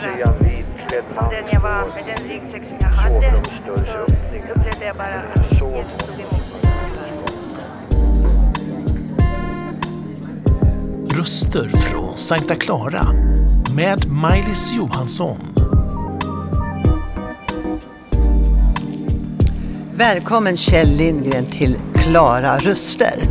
[0.00, 0.32] reagera
[1.14, 3.42] på den jag var med den ryggsäck som jag hade.
[3.66, 6.70] Så upplevde jag bara att Jesus tog emot mig.
[11.18, 13.06] Röster från Sankta Clara
[13.76, 15.38] med Maj-Lis Johansson.
[19.96, 23.29] Välkommen Kjell Lindgren till Klara Röster.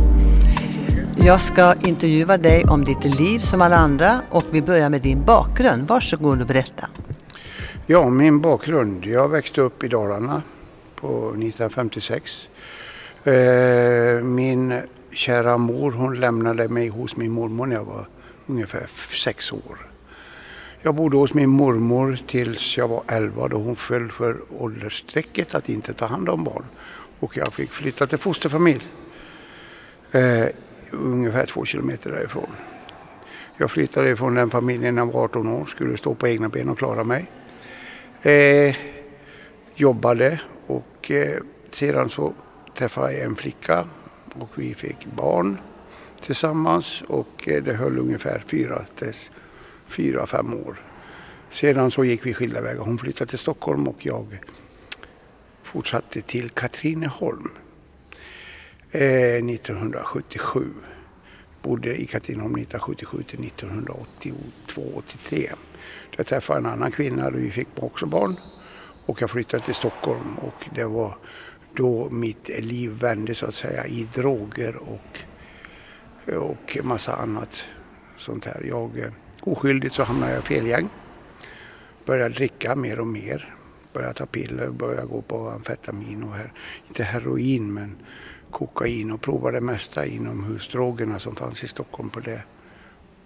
[1.22, 5.24] Jag ska intervjua dig om ditt liv som alla andra och vi börjar med din
[5.24, 5.88] bakgrund.
[5.88, 6.88] Varsågod och berätta.
[7.86, 9.06] Ja, min bakgrund.
[9.06, 10.42] Jag växte upp i Dalarna
[10.94, 12.48] på 1956.
[13.24, 13.34] Eh,
[14.22, 14.80] min
[15.12, 18.06] kära mor hon lämnade mig hos min mormor när jag var
[18.46, 18.86] ungefär
[19.24, 19.90] sex år.
[20.82, 25.68] Jag bodde hos min mormor tills jag var 11 då hon föll för åldersstrecket att
[25.68, 26.64] inte ta hand om barn.
[27.20, 28.86] Och jag fick flytta till fosterfamilj.
[30.12, 30.46] Eh,
[30.90, 32.50] Ungefär två kilometer därifrån.
[33.56, 36.68] Jag flyttade från den familjen när jag var 18 år, skulle stå på egna ben
[36.68, 37.30] och klara mig.
[38.22, 38.76] Eh,
[39.74, 42.34] jobbade och eh, sedan så
[42.74, 43.86] träffade jag en flicka
[44.34, 45.58] och vi fick barn
[46.20, 49.12] tillsammans och eh, det höll ungefär fyra, till,
[49.86, 50.82] fyra, fem år.
[51.50, 52.82] Sedan så gick vi skilda vägar.
[52.82, 54.38] Hon flyttade till Stockholm och jag
[55.62, 57.50] fortsatte till Katrineholm
[58.92, 60.64] Eh, 1977.
[61.62, 65.50] Bodde i Katrineholm 1977 till 1982-83.
[66.16, 68.36] Där träffade jag en annan kvinna och vi fick också barn.
[69.06, 71.16] Och jag flyttade till Stockholm och det var
[71.74, 75.18] då mitt liv vände så att säga i droger och,
[76.36, 77.64] och massa annat
[78.16, 78.64] sånt här.
[78.68, 80.88] Jag, eh, oskyldigt så hamnade jag i fel gäng.
[82.04, 83.54] Började dricka mer och mer.
[83.92, 86.52] Började ta piller, började gå på amfetamin och här,
[86.88, 87.96] inte heroin men
[88.50, 92.42] kokain och provade det mesta inomhusdrogerna som fanns i Stockholm på, det,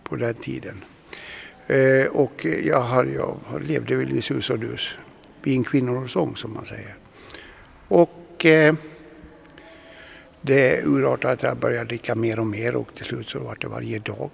[0.03, 0.85] på den tiden.
[1.67, 4.91] Eh, och jag, har, jag levde väl i sus och dus,
[5.43, 6.97] vid en sång som man säger.
[7.89, 8.75] Och eh,
[10.41, 13.67] det urartade att jag började dricka mer och mer och till slut så var det
[13.67, 14.31] varje dag.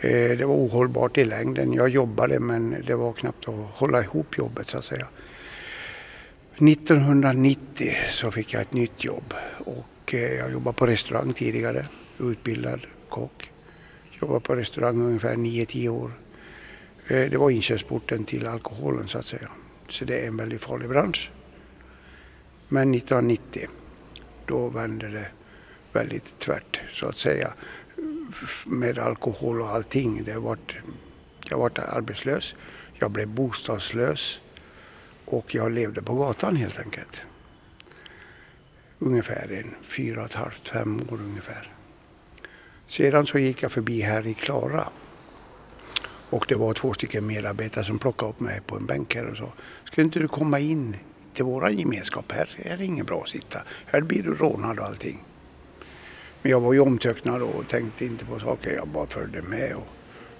[0.00, 1.72] Eh, det var ohållbart i längden.
[1.72, 5.06] Jag jobbade men det var knappt att hålla ihop jobbet så att säga.
[6.60, 11.86] 1990 så fick jag ett nytt jobb och eh, jag jobbade på restaurang tidigare,
[12.18, 13.50] utbildad kock.
[14.20, 16.12] Jobbade på restaurang ungefär 9-10 år.
[17.08, 19.48] Eh, det var inkörsporten till alkoholen så att säga.
[19.88, 21.30] Så det är en väldigt farlig bransch.
[22.68, 23.68] Men 1990
[24.46, 25.28] då vände det
[25.92, 27.52] väldigt tvärt så att säga
[28.66, 30.24] med alkohol och allting.
[30.24, 30.76] Det vart,
[31.50, 32.54] jag var arbetslös,
[32.94, 34.40] jag blev bostadslös
[35.30, 37.22] och jag levde på gatan helt enkelt.
[38.98, 41.72] Ungefär en fyra och ett halvt, fem år ungefär.
[42.86, 44.88] Sedan så gick jag förbi här i Klara
[46.30, 49.36] och det var två stycken medarbetare som plockade upp mig på en bänk här och
[49.36, 49.52] sa
[49.84, 50.96] Ska inte du komma in
[51.34, 52.48] till våran gemenskap här?
[52.62, 53.62] Är det inget bra att sitta.
[53.86, 55.24] Här blir du rånad och allting.
[56.42, 58.76] Men jag var ju omtöcknad och tänkte inte på saker.
[58.76, 59.74] Jag bara följde med.
[59.74, 59.86] Och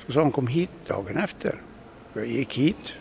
[0.07, 1.63] så sa hon kom hit dagen efter.
[2.13, 2.95] Jag gick hit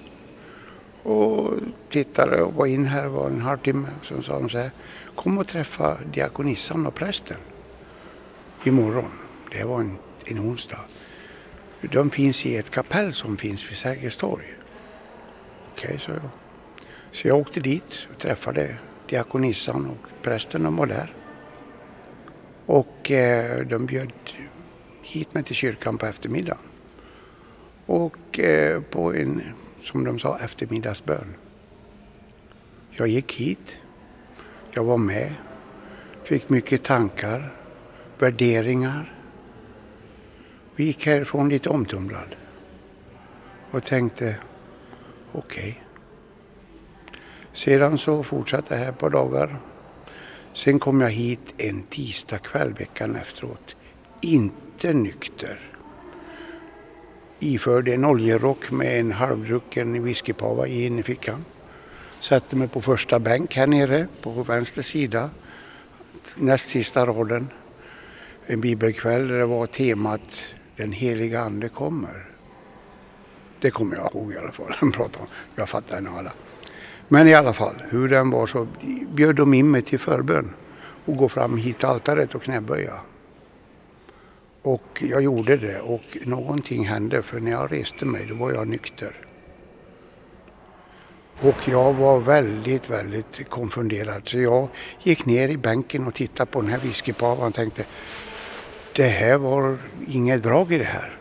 [1.08, 1.54] och
[1.90, 3.88] tittade och var in här var en halvtimme.
[4.04, 4.72] Sen sa de så här.
[5.16, 7.38] Kom och träffa diakonissan och prästen
[8.64, 9.12] imorgon.
[9.52, 10.80] Det var en, en onsdag.
[11.82, 14.46] De finns i ett kapell som finns vid Sergels torg.
[15.72, 16.30] Okej, sa jag.
[17.12, 18.78] Så jag åkte dit och träffade
[19.10, 20.64] diakonissan och prästen.
[20.64, 21.14] De var där.
[22.66, 24.12] Och eh, de bjöd
[25.02, 26.58] hit mig till kyrkan på eftermiddagen.
[27.88, 29.42] Och eh, på en,
[29.82, 31.34] som de sa, eftermiddagsbön.
[32.92, 33.78] Jag gick hit.
[34.72, 35.34] Jag var med.
[36.24, 37.54] Fick mycket tankar,
[38.20, 39.14] värderingar.
[40.76, 42.36] Vi gick härifrån lite omtumlad.
[43.72, 44.36] Och tänkte,
[45.32, 45.84] okej.
[47.54, 49.56] Sedan så fortsatte jag här på dagar.
[50.54, 53.76] Sen kom jag hit en tisdagkväll veckan efteråt.
[54.22, 55.77] Inte nykter.
[57.40, 61.46] Iförde en oljerock med en halvdrucken whiskypava i innerfickan.
[62.20, 65.30] Satte mig på första bänk här nere på vänster sida.
[66.38, 67.48] Näst sista raden.
[68.46, 70.44] En bibelkväll där det var temat
[70.76, 72.26] Den heliga ande kommer.
[73.62, 74.92] Det kommer jag ihåg i alla fall.
[74.94, 75.28] Pratade om.
[75.56, 76.32] Jag fattar nog alla.
[77.08, 78.68] Men i alla fall, hur den var så
[79.14, 80.54] bjöd de in mig till förbön
[81.06, 82.94] och gå fram hit till altaret och knäböja.
[84.68, 88.68] Och jag gjorde det och någonting hände för när jag reste mig då var jag
[88.68, 89.16] nykter.
[91.42, 94.68] Och jag var väldigt, väldigt konfunderad så jag
[95.04, 97.86] gick ner i bänken och tittade på den här whiskypavan och tänkte
[98.96, 99.78] det här var
[100.08, 101.20] inget drag i det här.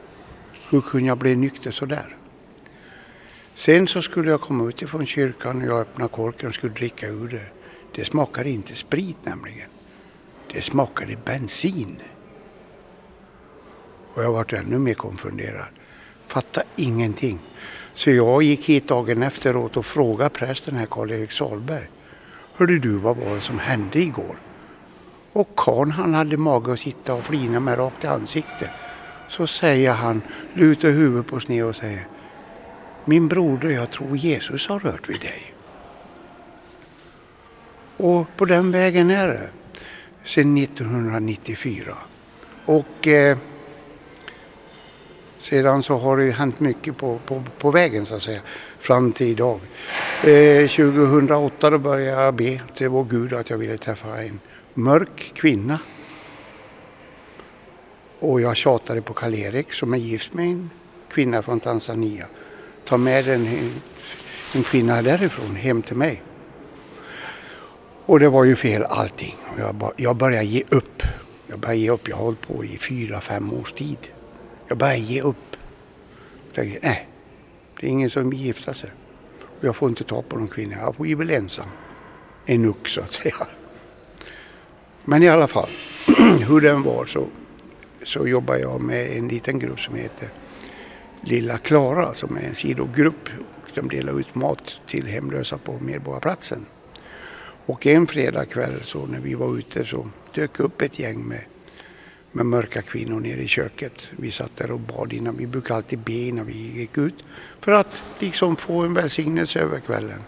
[0.70, 2.16] Hur kunde jag bli nykter sådär?
[3.54, 7.08] Sen så skulle jag komma ut ifrån kyrkan och jag öppnade korken och skulle dricka
[7.08, 7.46] ur det.
[7.94, 9.68] Det smakade inte sprit nämligen.
[10.52, 12.02] Det smakade bensin.
[14.16, 15.68] Och jag vart ännu mer konfunderad.
[16.26, 17.38] Fatta ingenting.
[17.94, 21.88] Så jag gick hit dagen efteråt och frågade prästen här, Karl-Erik Salberg.
[22.54, 24.36] Hörde du vad var det som hände igår?
[25.32, 28.70] Och karln han hade mage att sitta och flina med rakt i ansiktet.
[29.28, 30.22] Så säger han,
[30.54, 32.06] lutar huvudet på sned och säger
[33.04, 35.54] Min broder, jag tror Jesus har rört vid dig.
[37.96, 39.48] Och på den vägen är det
[40.24, 41.96] sedan 1994.
[42.66, 43.38] Och eh,
[45.46, 48.40] sedan så har det ju hänt mycket på, på, på vägen så att säga,
[48.78, 49.60] fram till idag.
[50.24, 54.40] Eh, 2008 då började jag be till vår Gud att jag ville träffa en
[54.74, 55.78] mörk kvinna.
[58.18, 60.70] Och jag tjatade på Karl-Erik som är gift med en
[61.10, 62.26] kvinna från Tanzania.
[62.84, 63.72] Ta med en,
[64.54, 66.22] en kvinna därifrån hem till mig.
[68.06, 69.36] Och det var ju fel allting.
[69.58, 71.02] Jag, jag började ge upp.
[71.46, 72.08] Jag började ge upp.
[72.08, 73.98] Jag har hållit på i fyra, fem års tid.
[74.68, 75.56] Jag började ge upp.
[76.46, 77.08] Jag tänkte, nej,
[77.80, 78.90] det är ingen som vill gifta sig.
[79.60, 80.76] Jag får inte ta på någon kvinna.
[80.76, 81.68] Jag blir väl ensam.
[82.46, 83.46] En uck, så att säga.
[85.04, 85.68] Men i alla fall,
[86.48, 87.26] hur den var så,
[88.02, 90.28] så jobbar jag med en liten grupp som heter
[91.20, 93.28] Lilla Klara som är en sidogrupp.
[93.74, 96.66] De delar ut mat till hemlösa på Medborgarplatsen.
[97.66, 101.44] Och en fredagkväll så när vi var ute så dök upp ett gäng med,
[102.36, 104.08] med mörka kvinnor nere i köket.
[104.10, 105.36] Vi satt där och bad innan.
[105.36, 107.14] Vi brukar alltid be innan vi gick ut.
[107.60, 110.20] För att liksom få en välsignelse över kvällen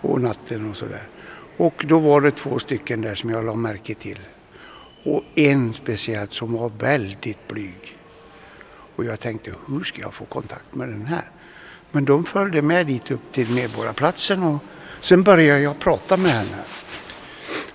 [0.00, 1.08] och natten och sådär.
[1.56, 4.18] Och då var det två stycken där som jag la märke till.
[5.04, 7.98] Och en speciellt som var väldigt blyg.
[8.96, 11.30] Och jag tänkte, hur ska jag få kontakt med den här?
[11.90, 14.58] Men de följde med dit upp till Medborgarplatsen och
[15.00, 16.64] sen började jag prata med henne.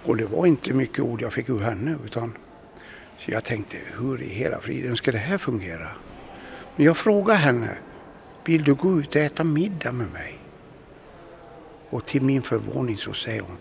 [0.04, 2.34] Och det var inte mycket ord jag fick ur henne utan
[3.22, 5.88] så jag tänkte, hur i hela friden ska det här fungera?
[6.76, 7.78] Men jag frågade henne,
[8.46, 10.40] vill du gå ut och äta middag med mig?
[11.90, 13.58] Och till min förvåning så säger hon,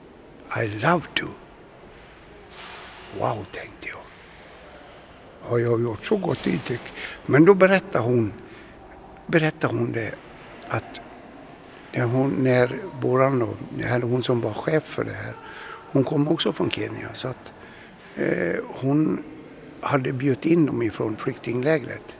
[0.64, 1.26] I love to.
[3.18, 4.02] Wow, tänkte jag.
[5.40, 6.92] Har jag gjort så gott intryck?
[7.26, 8.32] Men då berättade hon,
[9.26, 10.14] berättade hon det
[10.68, 11.00] att
[11.92, 13.56] när hon, när våran,
[14.02, 15.34] hon som var chef för det här,
[15.92, 17.08] hon kom också från Kenya.
[17.12, 17.52] Så att
[18.16, 19.24] eh, hon
[19.80, 22.16] hade bjudit in dem ifrån flyktinglägret.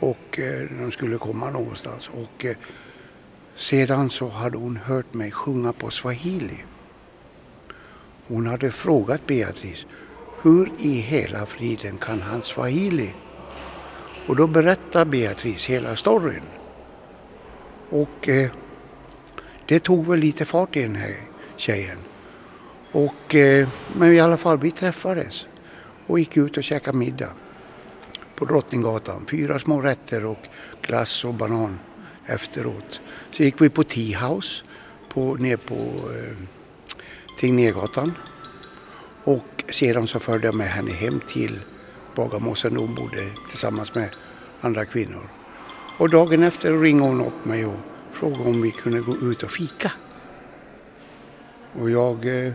[0.00, 2.08] Och eh, de skulle komma någonstans.
[2.08, 2.56] Och eh,
[3.54, 6.64] sedan så hade hon hört mig sjunga på swahili.
[8.26, 9.86] Hon hade frågat Beatrice,
[10.42, 13.14] hur i hela friden kan han swahili?
[14.26, 16.42] Och då berättar Beatrice hela storyn.
[17.90, 18.50] Och eh,
[19.66, 21.16] det tog väl lite fart i den här
[21.56, 21.98] tjejen.
[22.92, 25.46] Och, eh, men i alla fall, vi träffades
[26.10, 27.30] och gick ut och käkade middag
[28.34, 29.26] på Drottninggatan.
[29.30, 30.48] Fyra små rätter och
[30.82, 31.78] glass och banan
[32.26, 33.00] efteråt.
[33.30, 34.64] Så gick vi på Tea House
[35.08, 36.36] på, ner på eh,
[37.40, 38.12] Tegnérgatan.
[39.24, 41.60] Och sedan så förde jag med henne hem till
[42.16, 44.08] Bagarmossen där hon bodde tillsammans med
[44.60, 45.28] andra kvinnor.
[45.98, 47.78] Och dagen efter ringde hon upp mig och
[48.10, 49.92] frågade om vi kunde gå ut och fika.
[51.72, 52.52] Och jag, eh,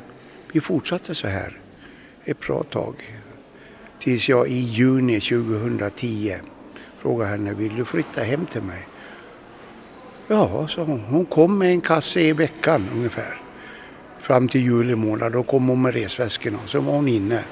[0.51, 1.59] vi fortsatte så här
[2.25, 2.95] ett bra tag.
[3.99, 6.35] Tills jag i juni 2010
[6.97, 8.87] frågade henne, vill du flytta hem till mig?
[10.27, 10.99] Ja, sa hon.
[10.99, 13.41] Hon kom med en kasse i veckan ungefär.
[14.19, 15.31] Fram till juli månad.
[15.31, 17.43] Då kom hon med resväskorna och så var hon inne.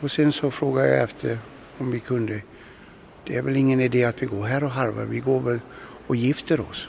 [0.00, 1.38] Och sen så frågade jag efter
[1.78, 2.40] om vi kunde.
[3.26, 5.04] Det är väl ingen idé att vi går här och harvar.
[5.04, 5.60] Vi går väl
[6.06, 6.88] och gifter oss.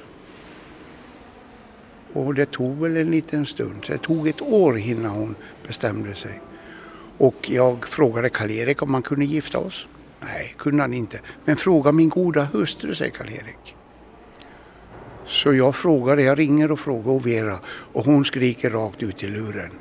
[2.13, 3.85] Och det tog väl en liten stund.
[3.85, 5.35] Så det tog ett år innan hon
[5.67, 6.41] bestämde sig.
[7.21, 9.87] Och jag frågade Karl-Erik om man kunde gifta oss.
[10.19, 11.19] Nej, kunde han inte.
[11.45, 13.75] Men fråga min goda hustru, säger Karl-Erik.
[15.25, 19.71] Så jag frågade, jag ringer och frågar Vera och hon skriker rakt ut i luren.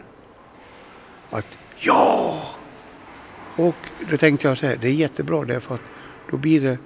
[1.30, 2.42] Att ja!
[3.56, 3.76] Och
[4.10, 5.80] då tänkte jag så här, det är jättebra därför att
[6.30, 6.78] då blir det,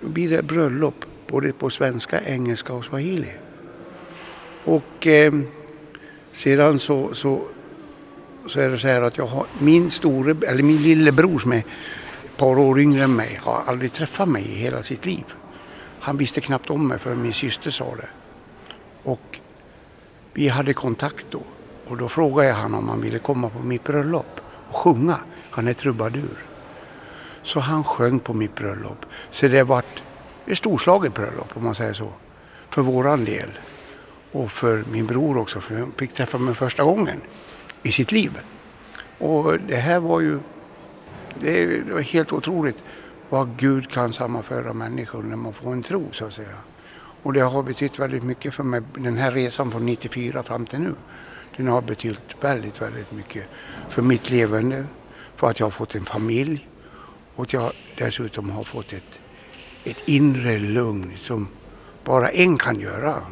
[0.00, 3.32] då blir det bröllop både på svenska, engelska och swahili.
[4.64, 5.34] Och eh,
[6.32, 7.42] sedan så, så,
[8.48, 11.58] så är det så här att jag har min store, eller min lillebror som är
[11.58, 15.24] ett par år yngre än mig har aldrig träffat mig i hela sitt liv.
[16.00, 18.08] Han visste knappt om mig förrän min syster sa det.
[19.02, 19.40] Och
[20.32, 21.42] vi hade kontakt då.
[21.86, 25.18] Och då frågade jag han om han ville komma på mitt bröllop och sjunga.
[25.50, 26.44] Han är trubadur.
[27.42, 29.06] Så han sjöng på mitt bröllop.
[29.30, 29.82] Så det var
[30.46, 32.12] ett storslaget bröllop om man säger så.
[32.70, 33.50] för våran del.
[34.32, 37.20] Och för min bror också, för han fick träffa mig första gången
[37.86, 38.40] i sitt liv.
[39.18, 40.38] Och det här var ju
[41.40, 42.82] det var helt otroligt
[43.28, 46.58] vad Gud kan sammanföra människor när man får en tro så att säga.
[47.22, 50.78] Och det har betytt väldigt mycket för mig, den här resan från 94 fram till
[50.78, 50.94] nu.
[51.56, 53.44] Den har betytt väldigt, väldigt mycket
[53.88, 54.86] för mitt levande,
[55.36, 56.68] för att jag har fått en familj
[57.34, 59.20] och att jag dessutom har fått ett,
[59.84, 61.48] ett inre lugn som
[62.04, 63.22] bara en kan göra.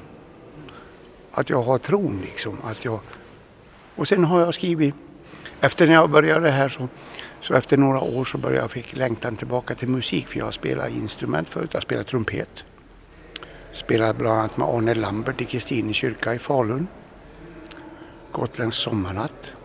[1.33, 2.59] Att jag har tron liksom.
[2.65, 3.01] Att jag...
[3.97, 4.95] Och sen har jag skrivit,
[5.61, 6.89] efter när jag började här så,
[7.41, 10.91] så efter några år så började jag fick längtan tillbaka till musik för jag spelade
[10.91, 12.65] instrument förut, jag spelade trumpet.
[13.73, 16.87] Spelade bland annat med Arne Lambert i Kristine kyrka i Falun.
[18.33, 19.57] Gotländsk sommarnatt.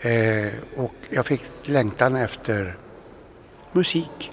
[0.00, 2.76] Eh, och jag fick längtan efter
[3.72, 4.32] musik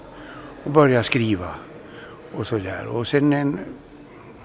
[0.64, 1.54] och började skriva
[2.34, 2.86] och sådär.
[2.86, 3.58] Och sen en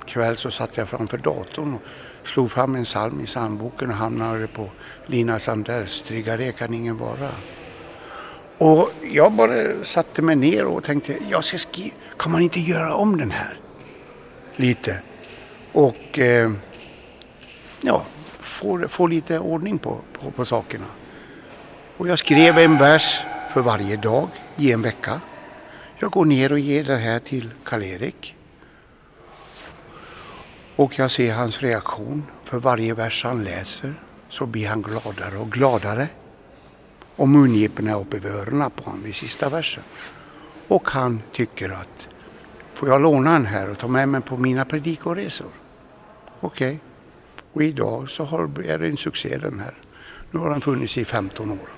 [0.06, 1.82] kväll så satt jag framför datorn och
[2.24, 4.70] slog fram en psalm i psalmboken och hamnade på
[5.08, 7.30] Lina Sanders Tryggare kan ingen vara.
[8.58, 12.96] Och jag bara satte mig ner och tänkte, jag ska skriva, kan man inte göra
[12.96, 13.60] om den här?
[14.56, 15.02] Lite.
[15.72, 16.52] Och eh,
[17.82, 18.06] ja,
[18.40, 20.86] få, få lite ordning på, på, på sakerna.
[21.98, 25.22] Och jag skrev en vers för varje dag i en vecka.
[26.00, 28.36] Jag går ner och ger det här till Karl-Erik.
[30.76, 32.24] Och jag ser hans reaktion.
[32.44, 33.94] För varje vers han läser
[34.30, 36.08] så blir han gladare och gladare.
[37.16, 39.84] Och mungiporna är uppe vid öronen på honom vid sista versen.
[40.68, 42.08] Och han tycker att
[42.74, 45.48] får jag låna den här och ta med mig på mina predikoresor?
[46.40, 46.68] Okej.
[46.68, 46.80] Okay.
[47.54, 49.74] Och idag så har, är det en succé den här.
[50.32, 51.70] Nu har den funnits i 15 år.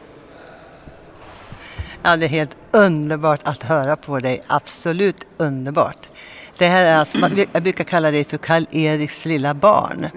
[2.02, 4.42] Ja, det är helt underbart att höra på dig.
[4.48, 6.10] Absolut underbart.
[6.58, 7.18] Det här är alltså,
[7.54, 10.08] jag brukar kalla dig för Karl-Eriks lilla barn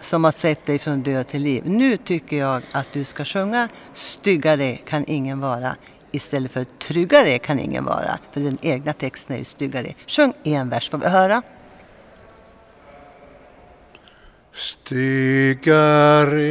[0.00, 1.62] som har sett dig från död till liv.
[1.66, 5.76] Nu tycker jag att du ska sjunga Styggare kan ingen vara
[6.12, 8.18] istället för Tryggare kan ingen vara.
[8.32, 9.94] För den egna texten är ju styggare.
[10.06, 11.42] Sjung en vers får vi höra.
[14.54, 16.42] Styggare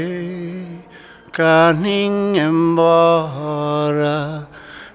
[1.34, 4.42] kan ingen vara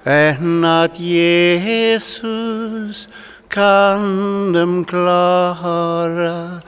[0.04, 3.08] än att Jesus
[3.56, 6.60] kan dem klara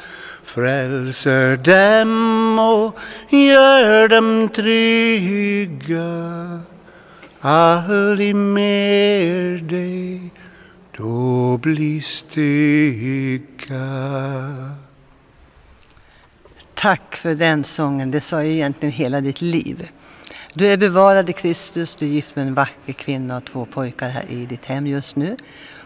[0.42, 2.98] frälser dem och
[3.30, 6.00] gör dem trygga
[7.40, 10.30] aldrig mer dig
[10.96, 13.78] då bli stygga
[16.74, 19.88] Tack för den sången, det sa ju egentligen hela ditt liv.
[20.54, 24.08] Du är bevarad i Kristus, du är gift med en vacker kvinna och två pojkar
[24.08, 25.36] här i ditt hem just nu.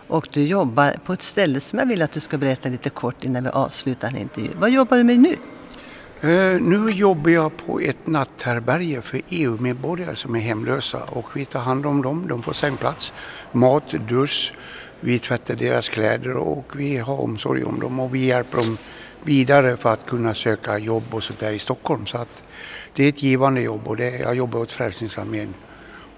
[0.07, 3.25] Och du jobbar på ett ställe som jag vill att du ska berätta lite kort
[3.25, 4.57] innan vi avslutar den intervjun.
[4.59, 5.37] Vad jobbar du med nu?
[6.25, 11.61] Uh, nu jobbar jag på ett natthärbärge för EU-medborgare som är hemlösa och vi tar
[11.61, 12.27] hand om dem.
[12.29, 13.13] De får sängplats,
[13.53, 14.55] mat, dusch,
[15.01, 18.77] vi tvättar deras kläder och vi har omsorg om dem och vi hjälper dem
[19.23, 22.07] vidare för att kunna söka jobb och sånt där i Stockholm.
[22.07, 22.43] Så att
[22.95, 25.55] det är ett givande jobb och det, jag jobbar åt Frälsningsarmén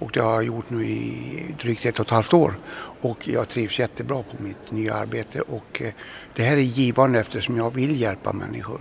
[0.05, 2.55] och det har jag gjort nu i drygt ett och ett halvt år.
[3.01, 5.93] Och jag trivs jättebra på mitt nya arbete och eh,
[6.37, 8.81] det här är givande eftersom jag vill hjälpa människor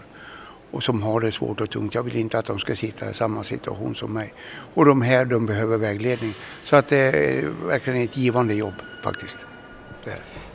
[0.71, 1.95] och som har det svårt och tungt.
[1.95, 4.33] Jag vill inte att de ska sitta i samma situation som mig.
[4.73, 6.33] Och de här, de behöver vägledning.
[6.63, 9.45] Så att det är verkligen ett givande jobb faktiskt.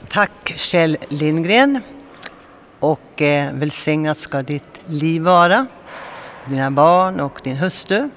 [0.08, 1.80] Tack Kjell Lindgren.
[2.80, 5.66] Och eh, välsignat ska ditt liv vara,
[6.46, 8.10] dina barn och din hustru.